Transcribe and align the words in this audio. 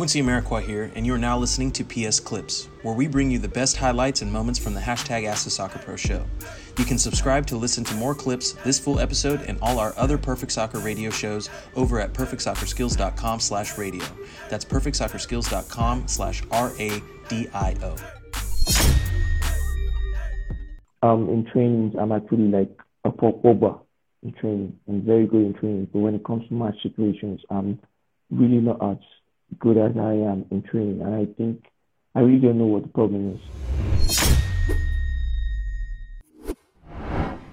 Quincy 0.00 0.22
Amarikwa 0.22 0.62
here, 0.62 0.90
and 0.94 1.04
you 1.04 1.12
are 1.12 1.18
now 1.18 1.36
listening 1.36 1.70
to 1.70 1.84
PS 1.84 2.20
Clips, 2.20 2.70
where 2.80 2.94
we 2.94 3.06
bring 3.06 3.30
you 3.30 3.38
the 3.38 3.46
best 3.46 3.76
highlights 3.76 4.22
and 4.22 4.32
moments 4.32 4.58
from 4.58 4.72
the 4.72 4.80
hashtag 4.80 5.26
Ask 5.26 5.44
the 5.44 5.50
Soccer 5.50 5.78
Pro 5.78 5.94
show. 5.94 6.24
You 6.78 6.86
can 6.86 6.96
subscribe 6.96 7.46
to 7.48 7.58
listen 7.58 7.84
to 7.84 7.94
more 7.96 8.14
clips, 8.14 8.52
this 8.64 8.78
full 8.78 8.98
episode, 8.98 9.42
and 9.42 9.58
all 9.60 9.78
our 9.78 9.92
other 9.98 10.16
Perfect 10.16 10.52
Soccer 10.52 10.78
radio 10.78 11.10
shows 11.10 11.50
over 11.76 12.00
at 12.00 12.14
perfectsoccerskills.com 12.14 13.40
slash 13.40 13.76
radio. 13.76 14.02
That's 14.48 14.64
perfectsoccerskills.com 14.64 16.08
slash 16.08 16.42
R-A-D-I-O. 16.50 17.96
Um, 21.02 21.28
in 21.28 21.46
trainings, 21.52 21.94
I'm 22.00 22.12
actually 22.12 22.48
like 22.48 22.70
a 23.04 23.10
pop 23.10 23.44
over 23.44 23.74
in 24.22 24.32
training. 24.32 24.78
I'm 24.88 25.02
very 25.02 25.26
good 25.26 25.42
in 25.42 25.52
training, 25.52 25.90
but 25.92 25.98
when 25.98 26.14
it 26.14 26.24
comes 26.24 26.48
to 26.48 26.54
match 26.54 26.76
situations, 26.82 27.42
I'm 27.50 27.78
really 28.30 28.62
not 28.62 28.82
as 28.82 28.96
good 29.58 29.76
as 29.76 29.96
I 29.96 30.12
am 30.12 30.46
in 30.50 30.62
training, 30.62 31.02
and 31.02 31.14
I 31.14 31.26
think 31.26 31.66
I 32.14 32.20
really 32.20 32.38
don't 32.40 32.58
know 32.58 32.66
what 32.66 32.82
the 32.82 32.88
problem 32.88 33.34
is. 33.34 33.40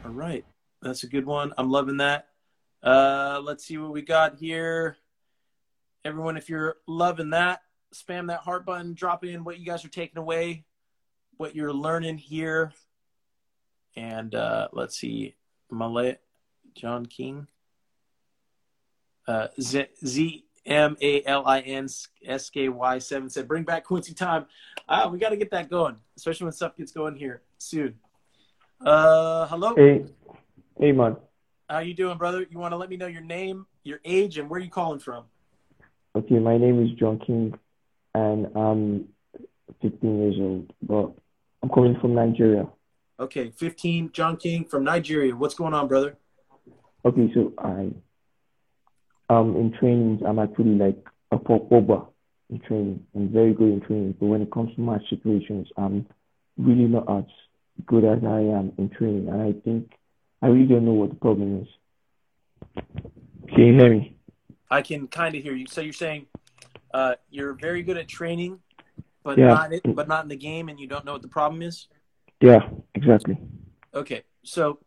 All 0.05 0.11
right. 0.11 0.45
That's 0.81 1.03
a 1.03 1.07
good 1.07 1.25
one. 1.25 1.53
I'm 1.57 1.69
loving 1.69 1.97
that. 1.97 2.29
Uh, 2.81 3.41
let's 3.43 3.65
see 3.65 3.77
what 3.77 3.91
we 3.91 4.01
got 4.01 4.37
here. 4.37 4.97
Everyone, 6.05 6.37
if 6.37 6.49
you're 6.49 6.77
loving 6.87 7.31
that, 7.31 7.61
spam 7.93 8.27
that 8.27 8.39
heart 8.39 8.65
button, 8.65 8.93
drop 8.93 9.25
in 9.25 9.43
what 9.43 9.59
you 9.59 9.65
guys 9.65 9.83
are 9.83 9.89
taking 9.89 10.17
away, 10.17 10.63
what 11.37 11.55
you're 11.55 11.73
learning 11.73 12.17
here. 12.17 12.71
And 13.95 14.33
uh, 14.33 14.69
let's 14.71 14.97
see, 14.97 15.35
Malay, 15.71 16.17
John 16.75 17.05
King, 17.05 17.47
uh, 19.27 19.47
Z, 19.59 19.87
Z 20.05 20.45
M 20.67 20.97
A 21.01 21.23
L 21.23 21.43
I 21.45 21.61
N 21.61 21.87
S 22.25 22.49
K 22.49 22.69
Y 22.69 22.99
7 22.99 23.29
said, 23.29 23.47
bring 23.47 23.63
back 23.63 23.85
Quincy 23.85 24.13
time. 24.13 24.45
Ah, 24.87 25.07
we 25.07 25.17
got 25.17 25.29
to 25.29 25.37
get 25.37 25.51
that 25.51 25.69
going, 25.69 25.95
especially 26.17 26.45
when 26.45 26.53
stuff 26.53 26.75
gets 26.77 26.91
going 26.91 27.15
here 27.15 27.41
soon. 27.57 27.95
Uh, 28.85 29.47
hello. 29.47 29.73
Hey, 29.75 30.05
hey, 30.79 30.91
man. 30.91 31.17
How 31.69 31.79
you 31.79 31.93
doing, 31.93 32.17
brother? 32.17 32.45
You 32.49 32.59
want 32.59 32.73
to 32.73 32.77
let 32.77 32.89
me 32.89 32.97
know 32.97 33.07
your 33.07 33.23
name, 33.23 33.65
your 33.83 33.99
age, 34.05 34.37
and 34.37 34.49
where 34.49 34.59
you 34.59 34.69
calling 34.69 34.99
from? 34.99 35.25
Okay, 36.15 36.39
my 36.39 36.57
name 36.57 36.83
is 36.83 36.91
John 36.97 37.19
King, 37.19 37.53
and 38.13 38.47
I'm 38.55 39.07
15 39.81 40.19
years 40.19 40.35
old, 40.39 40.73
but 40.81 41.11
I'm 41.61 41.69
coming 41.69 41.99
from 41.99 42.15
Nigeria. 42.15 42.67
Okay, 43.19 43.51
15, 43.51 44.11
John 44.13 44.37
King 44.37 44.65
from 44.65 44.83
Nigeria. 44.83 45.35
What's 45.35 45.55
going 45.55 45.73
on, 45.73 45.87
brother? 45.87 46.17
Okay, 47.03 47.31
so 47.33 47.53
I, 47.57 47.89
um, 49.29 49.55
in 49.55 49.73
trainings, 49.79 50.21
I'm 50.25 50.39
actually 50.39 50.75
like 50.75 50.97
a 51.31 51.37
pop 51.37 51.71
over 51.71 52.03
in 52.49 52.59
training. 52.59 53.05
I'm 53.15 53.29
very 53.29 53.53
good 53.53 53.73
in 53.73 53.81
training, 53.81 54.15
but 54.19 54.27
when 54.27 54.41
it 54.41 54.51
comes 54.51 54.73
to 54.75 54.81
match 54.81 55.03
situations, 55.09 55.67
I'm 55.77 56.05
really 56.57 56.85
not 56.85 57.09
as 57.09 57.25
good 57.85 58.05
as 58.05 58.19
I 58.23 58.39
am 58.39 58.73
in 58.77 58.89
training, 58.89 59.27
and 59.29 59.41
I 59.41 59.53
think 59.63 59.91
I 60.41 60.47
really 60.47 60.67
don't 60.67 60.85
know 60.85 60.93
what 60.93 61.09
the 61.09 61.15
problem 61.15 61.61
is. 61.61 61.67
Can 63.49 63.65
you 63.65 63.73
hear 63.73 63.89
me? 63.89 64.15
I 64.69 64.81
can 64.81 65.07
kind 65.07 65.35
of 65.35 65.43
hear 65.43 65.53
you. 65.53 65.67
So 65.67 65.81
you're 65.81 65.93
saying 65.93 66.25
uh, 66.93 67.15
you're 67.29 67.53
very 67.53 67.83
good 67.83 67.97
at 67.97 68.07
training, 68.07 68.59
but 69.23 69.37
Yeah. 69.37 69.47
not 69.47 69.73
it, 69.73 69.81
but 69.95 70.07
not 70.07 70.23
in 70.23 70.29
the 70.29 70.35
game, 70.37 70.69
and 70.69 70.79
you 70.79 70.87
don't 70.87 71.05
know 71.05 71.13
what 71.13 71.21
the 71.21 71.27
problem 71.27 71.61
is. 71.61 71.87
Yeah, 72.41 72.69
exactly. 72.95 73.37
Okay, 73.93 74.23
so 74.43 74.79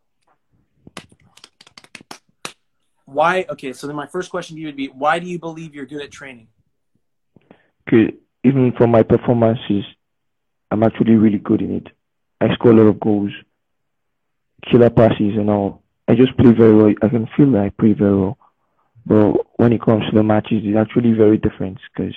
why? 3.13 3.47
Okay, 3.49 3.73
so 3.73 3.87
then 3.87 3.97
my 3.97 4.07
first 4.07 4.31
question 4.31 4.57
to 4.57 4.61
you 4.61 4.69
would 4.69 4.77
be, 4.77 4.87
why 4.89 5.19
do 5.19 5.27
you 5.27 5.39
believe 5.39 5.75
you're 5.75 5.87
good 5.87 6.03
at 6.03 6.11
training? 6.11 6.49
Because 7.85 8.15
even 8.45 8.73
for 8.73 8.87
my 8.87 9.03
performances, 9.03 9.85
I'm 10.71 10.83
actually 10.83 11.17
really 11.17 11.39
good 11.39 11.61
in 11.61 11.77
it. 11.77 11.87
I 12.41 12.55
score 12.55 12.73
a 12.73 12.75
lot 12.75 12.87
of 12.87 13.01
goals, 13.01 13.33
killer 14.71 14.91
passes, 14.91 15.37
and 15.37 15.51
all. 15.51 15.83
I 16.07 16.15
just 16.15 16.37
play 16.37 16.53
very 16.53 16.75
well. 16.75 16.95
I 17.03 17.09
can 17.09 17.29
feel 17.37 17.51
that 17.53 17.63
I 17.63 17.71
play 17.71 17.93
very 17.93 18.17
well. 18.17 18.39
But 19.07 19.33
when 19.57 19.73
it 19.73 19.83
comes 19.83 20.05
to 20.09 20.15
the 20.15 20.23
matches, 20.23 20.63
it's 20.65 20.77
actually 20.77 21.13
very 21.13 21.39
different 21.39 21.79
because 21.93 22.15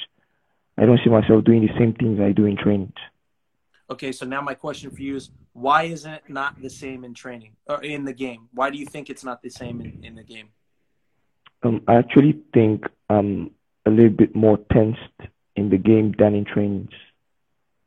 I 0.78 0.86
don't 0.86 1.00
see 1.04 1.10
myself 1.10 1.44
doing 1.44 1.62
the 1.62 1.74
same 1.78 1.94
things 1.94 2.20
I 2.20 2.32
do 2.32 2.46
in 2.46 2.58
training. 2.58 2.94
Okay, 3.90 4.12
so 4.12 4.26
now 4.26 4.42
my 4.42 4.54
question 4.54 4.92
for 4.92 5.02
you 5.02 5.16
is, 5.16 5.30
why 5.54 5.84
isn't 5.84 6.12
it 6.12 6.24
not 6.28 6.62
the 6.62 6.70
same 6.70 7.04
in 7.04 7.14
training 7.14 7.56
or 7.68 7.84
in 7.84 8.06
the 8.06 8.14
game? 8.14 8.50
Why 8.54 8.70
do 8.70 8.78
you 8.78 8.86
think 8.86 9.10
it's 9.10 9.24
not 9.24 9.42
the 9.42 9.50
same 9.50 9.82
in, 9.82 10.04
in 10.04 10.16
the 10.16 10.24
game? 10.24 10.50
Um, 11.64 11.82
I 11.88 11.96
actually 11.96 12.40
think 12.54 12.86
I'm 13.10 13.52
a 13.86 13.90
little 13.90 14.10
bit 14.10 14.36
more 14.36 14.60
tensed 14.72 15.00
in 15.56 15.70
the 15.70 15.78
game 15.78 16.14
than 16.18 16.36
in 16.36 16.46
trainings. 16.46 16.92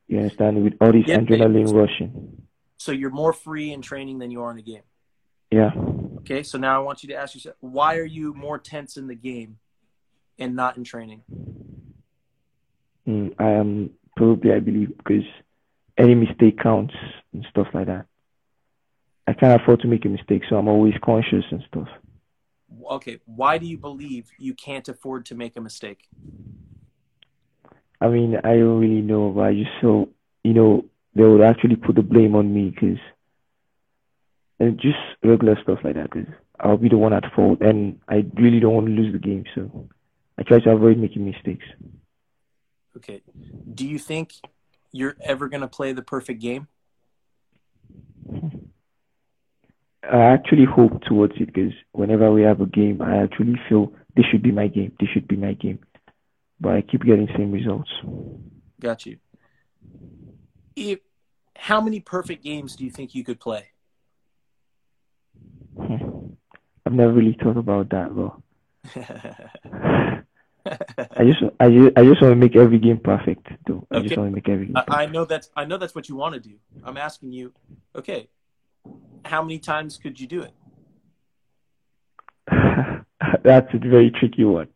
You 0.09 0.19
understand? 0.19 0.63
With 0.63 0.75
all 0.81 0.93
this 0.93 1.07
Yeah. 1.07 1.19
adrenaline 1.19 1.73
rushing. 1.75 2.47
So 2.79 2.93
you're 2.93 3.11
more 3.11 3.33
free 3.33 3.73
in 3.73 3.83
training 3.83 4.19
than 4.19 4.31
you 4.31 4.43
are 4.43 4.51
in 4.51 4.57
the 4.57 4.63
game. 4.63 4.83
Yeah. 5.51 5.73
Okay, 6.19 6.43
so 6.43 6.59
now 6.59 6.81
I 6.81 6.85
want 6.85 7.03
you 7.03 7.09
to 7.11 7.15
ask 7.15 7.35
yourself, 7.35 7.57
why 7.61 7.97
are 7.99 8.05
you 8.05 8.35
more 8.35 8.59
tense 8.59 8.97
in 8.97 9.07
the 9.07 9.15
game 9.15 9.59
and 10.39 10.57
not 10.57 10.77
in 10.77 10.85
training? 10.85 11.23
Mm, 13.07 13.35
I 13.39 13.51
am 13.51 13.91
probably, 14.17 14.53
I 14.53 14.61
believe, 14.61 14.97
because 14.97 15.25
any 15.97 16.15
mistake 16.15 16.59
counts 16.59 16.95
and 17.33 17.47
stuff 17.51 17.69
like 17.73 17.87
that. 17.87 18.07
I 19.29 19.33
can't 19.33 19.61
afford 19.61 19.81
to 19.81 19.89
make 19.89 20.05
a 20.05 20.09
mistake, 20.09 20.43
so 20.49 20.57
I'm 20.57 20.69
always 20.69 20.95
conscious 21.03 21.45
and 21.51 21.63
stuff. 21.69 21.89
Okay, 22.91 23.19
why 23.25 23.59
do 23.59 23.67
you 23.67 23.79
believe 23.79 24.31
you 24.39 24.55
can't 24.55 24.89
afford 24.89 25.27
to 25.27 25.35
make 25.35 25.57
a 25.57 25.61
mistake? 25.61 26.09
I 28.01 28.09
mean, 28.09 28.37
I 28.37 28.57
don't 28.57 28.81
really 28.81 29.01
know, 29.01 29.31
but 29.31 29.43
I 29.43 29.55
just 29.55 29.71
so 29.81 30.09
you 30.45 30.55
know 30.55 30.85
they 31.15 31.25
would 31.25 31.41
actually 31.41 31.77
put 31.77 31.97
the 31.97 32.03
blame 32.03 32.35
on 32.35 32.53
me 32.53 32.71
because 32.71 32.99
and 34.59 34.79
just 34.79 34.99
regular 35.23 35.57
stuff 35.63 35.81
like 35.85 35.95
that 35.95 36.11
because 36.11 36.33
I'll 36.61 36.77
be 36.77 36.89
the 36.89 36.99
one 36.99 37.13
at 37.13 37.33
fault, 37.35 37.61
and 37.61 38.01
I 38.09 38.25
really 38.35 38.61
don't 38.61 38.75
want 38.75 38.87
to 38.87 38.93
lose 38.93 39.13
the 39.13 39.19
game, 39.19 39.45
so 39.55 39.89
I 40.39 40.43
try 40.43 40.61
to 40.61 40.71
avoid 40.71 40.99
making 40.99 41.25
mistakes. 41.25 41.67
Okay, 42.97 43.23
do 43.75 43.87
you 43.87 43.99
think 43.99 44.33
you're 44.93 45.17
ever 45.23 45.49
going 45.49 45.61
to 45.61 45.69
play 45.69 45.93
the 45.93 46.03
perfect 46.03 46.41
game? 46.41 46.69
I 50.13 50.33
actually 50.33 50.65
hope 50.65 51.03
towards 51.05 51.35
it 51.37 51.47
because 51.53 51.73
whenever 51.93 52.31
we 52.31 52.43
have 52.43 52.61
a 52.61 52.67
game, 52.67 53.03
I 53.03 53.23
actually 53.23 53.59
feel 53.69 53.93
this 54.15 54.27
should 54.31 54.43
be 54.43 54.53
my 54.53 54.69
game. 54.69 54.93
This 55.01 55.09
should 55.11 55.29
be 55.29 55.37
my 55.37 55.55
game, 55.55 55.81
but 56.61 56.75
I 56.75 56.83
keep 56.83 57.05
getting 57.05 57.29
same 57.37 57.53
results. 57.53 57.91
Got 58.81 59.07
you. 59.07 59.19
If, 60.75 61.01
how 61.57 61.81
many 61.81 62.01
perfect 62.01 62.45
games 62.45 62.77
do 62.77 62.85
you 62.85 62.91
think 62.91 63.15
you 63.15 63.25
could 63.25 63.41
play? 63.41 63.67
Hmm. 65.77 66.29
I've 66.85 66.93
never 66.93 67.13
really 67.13 67.37
thought 67.43 67.57
about 67.57 67.91
that, 67.91 68.15
bro. 68.15 68.43
I 70.67 71.25
just, 71.25 71.43
I 71.61 71.71
just, 71.71 71.99
I 71.99 72.05
just 72.05 72.23
want 72.23 72.33
to 72.33 72.37
make 72.37 72.57
every 72.57 72.79
game 72.79 72.99
perfect, 72.99 73.47
though. 73.67 73.87
I 73.91 74.01
just 74.01 74.17
want 74.17 74.31
to 74.31 74.35
make 74.35 74.49
every 74.49 74.67
game. 74.67 74.77
I, 74.77 74.83
Perfect. 74.83 74.99
I 74.99 75.07
know 75.07 75.25
that's 75.25 75.51
I 75.57 75.65
know 75.65 75.79
that's 75.79 75.95
what 75.95 76.09
you 76.09 76.17
want 76.17 76.35
to 76.35 76.41
do. 76.41 76.57
I'm 76.85 76.97
asking 76.97 77.33
you, 77.33 77.53
okay, 77.95 78.29
how 79.27 79.43
many 79.43 79.59
times 79.59 79.99
could 79.99 80.19
you 80.21 80.27
do 80.27 80.43
it? 80.43 80.53
That's 83.45 83.73
a 83.75 83.79
very 83.79 84.11
tricky 84.11 84.45
one. 84.45 84.69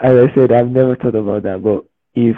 As 0.00 0.16
I 0.16 0.34
said, 0.34 0.52
I've 0.52 0.68
never 0.68 0.94
thought 0.96 1.16
about 1.16 1.42
that, 1.42 1.62
but 1.62 1.84
if 2.14 2.36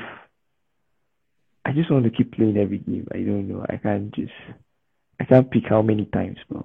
I 1.64 1.72
just 1.72 1.90
want 1.90 2.04
to 2.04 2.10
keep 2.10 2.34
playing 2.34 2.56
every 2.56 2.78
game, 2.78 3.06
I 3.12 3.18
don't 3.18 3.48
know. 3.48 3.64
I 3.68 3.76
can't 3.76 4.12
just, 4.14 4.32
I 5.20 5.24
can't 5.24 5.50
pick 5.50 5.64
how 5.68 5.82
many 5.82 6.06
times, 6.06 6.38
bro. 6.48 6.64